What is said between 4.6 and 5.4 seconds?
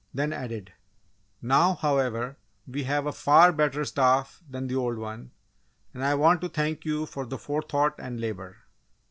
the old one